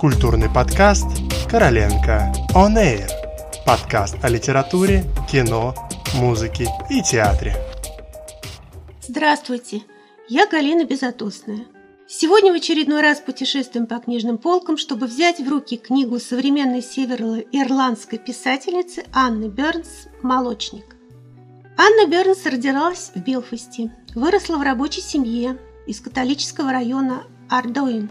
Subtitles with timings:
[0.00, 1.08] Культурный подкаст
[1.50, 3.06] «Короленко On Air».
[3.66, 5.74] Подкаст о литературе, кино,
[6.14, 7.54] музыке и театре.
[9.06, 9.82] Здравствуйте,
[10.26, 11.66] я Галина Безотосная.
[12.08, 18.18] Сегодня в очередной раз путешествуем по книжным полкам, чтобы взять в руки книгу современной североирландской
[18.18, 20.96] писательницы Анны Бернс «Молочник».
[21.76, 28.08] Анна Бернс родилась в Белфасте, выросла в рабочей семье из католического района Ардоин.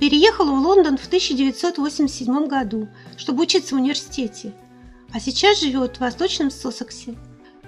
[0.00, 4.54] Переехала в Лондон в 1987 году, чтобы учиться в университете,
[5.12, 7.14] а сейчас живет в Восточном Сосексе.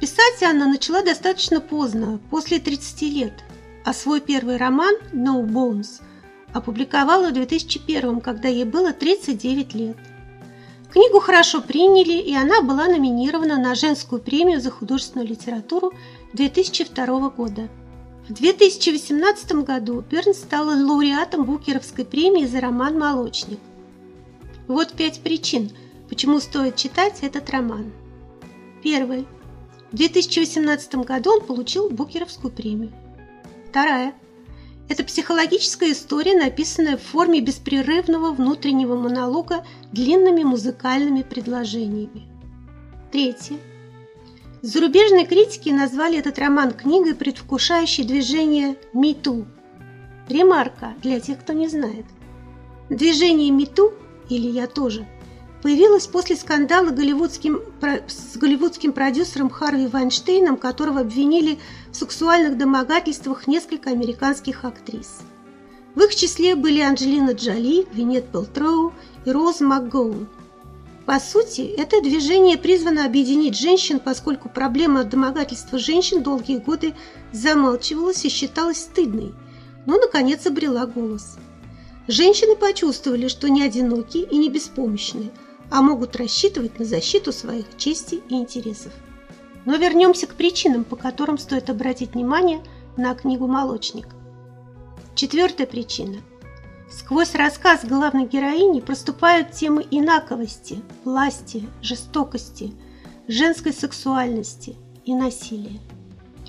[0.01, 3.35] Писать Анна начала достаточно поздно, после 30 лет–
[3.85, 6.01] а свой первый роман «No Bones»
[6.53, 9.97] опубликовала в 2001, когда ей было 39 лет.
[10.93, 15.93] Книгу хорошо приняли, и она была номинирована на женскую премию за художественную литературу
[16.35, 17.69] 2002 года.
[18.29, 23.59] В 2018 году Берн стала лауреатом Букеровской премии за роман «Молочник».
[24.69, 25.73] Вот пять причин,
[26.09, 27.93] почему стоит читать этот роман.
[28.81, 29.27] Первый.
[29.91, 32.93] В 2018 году он получил Букеровскую премию.
[33.69, 34.15] Вторая.
[34.89, 42.29] Это психологическая история, написанная в форме беспрерывного внутреннего монолога длинными музыкальными предложениями.
[43.11, 43.59] Третье.
[44.63, 49.45] Зарубежные критики назвали этот роман книгой, предвкушающей движение «Мету».
[50.29, 52.07] Ремарка для тех, кто не знает.
[52.89, 53.93] Движение «Мету»
[54.29, 55.05] или «Я тоже»
[55.63, 57.61] появилась после скандала голливудским,
[58.07, 61.59] с голливудским продюсером Харви Вайнштейном, которого обвинили
[61.91, 65.23] в сексуальных домогательствах несколько американских актрис.
[65.97, 68.93] В их числе были Анджелина Джоли, Гвинет Пелтроу
[69.25, 70.29] и Роз МакГоун.
[71.07, 76.95] По сути, это движение призвано объединить женщин, поскольку проблема домогательства женщин долгие годы
[77.33, 79.35] замалчивалась и считалась стыдной,
[79.85, 81.39] но, наконец, обрела голос.
[82.07, 85.31] Женщины почувствовали, что не одиноки и не беспомощны,
[85.71, 88.93] а могут рассчитывать на защиту своих чести и интересов.
[89.65, 92.63] Но вернемся к причинам, по которым стоит обратить внимание
[92.97, 94.09] на книгу «Молочник».
[95.15, 96.19] Четвертая причина.
[96.97, 102.73] Сквозь рассказ главной героини проступают темы инаковости, власти, жестокости,
[103.29, 105.81] женской сексуальности и насилия.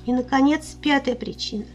[0.05, 1.65] И, наконец, пятая причина.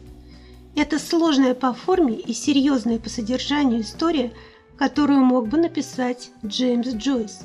[0.77, 4.33] Это сложная по форме и серьезная по содержанию история–
[4.79, 7.41] которую мог бы написать Джеймс Джойс.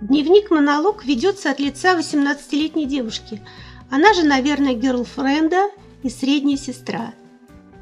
[0.00, 3.42] Дневник-монолог ведется от лица 18-летней девушки.
[3.90, 5.70] Она же, наверное, герлфренда
[6.02, 7.12] и средняя сестра.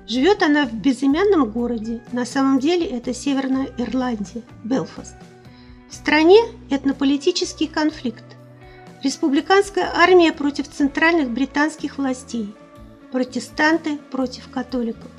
[0.06, 5.16] Живет она в безымянном городе, на самом деле это Северная Ирландия, Белфаст.
[5.88, 6.38] В стране
[6.68, 8.24] этнополитический конфликт.
[9.02, 12.54] Республиканская армия против центральных британских властей.
[13.12, 15.10] Протестанты против католиков.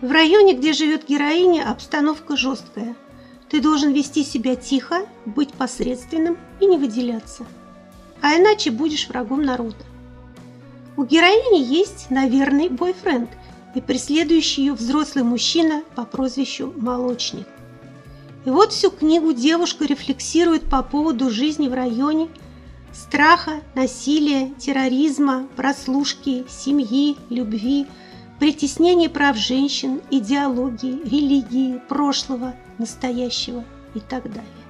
[0.00, 2.96] В районе, где живет героиня, обстановка жесткая.
[3.48, 7.46] Ты должен вести себя тихо, быть посредственным и не выделяться.
[8.20, 9.84] А иначе будешь врагом народа.
[10.96, 13.30] У героини есть, наверное, бойфренд
[13.74, 17.46] и преследующий ее взрослый мужчина по прозвищу Молочник.
[18.44, 22.28] И вот всю книгу девушка рефлексирует по поводу жизни в районе,
[22.92, 27.86] страха, насилия, терроризма, прослушки, семьи, любви–
[28.42, 34.61] притеснение прав женщин, идеологии, религии, прошлого, настоящего и так далее.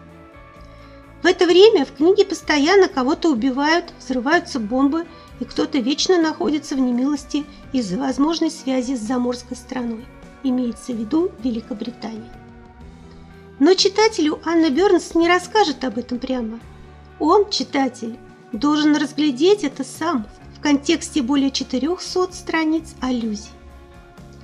[1.23, 5.07] В это время в книге постоянно кого-то убивают, взрываются бомбы,
[5.39, 10.05] и кто-то вечно находится в немилости из-за возможной связи с заморской страной,
[10.43, 12.33] имеется в виду Великобритания.
[13.61, 16.59] Но читателю Анна Бернс не расскажет об этом прямо.
[17.21, 18.19] Он, читатель,
[18.51, 23.51] должен разглядеть это сам в контексте более 400 страниц аллюзий.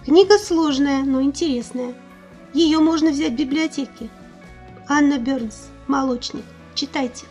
[0.05, 1.95] Книга сложная, но интересная.
[2.55, 4.09] Ее можно взять в библиотеке.
[4.89, 6.45] Анна Бернс, «Молочник».
[6.79, 7.27] Читайте.